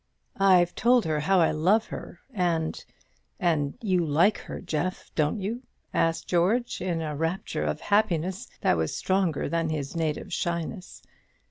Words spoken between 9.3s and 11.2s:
than his native shyness.